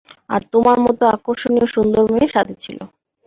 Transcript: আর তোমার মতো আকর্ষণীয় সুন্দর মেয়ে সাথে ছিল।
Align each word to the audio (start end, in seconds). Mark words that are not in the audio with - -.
আর 0.33 0.41
তোমার 0.53 0.77
মতো 0.85 1.03
আকর্ষণীয় 1.15 1.67
সুন্দর 1.75 2.03
মেয়ে 2.11 2.33
সাথে 2.35 2.55
ছিল। 2.63 2.79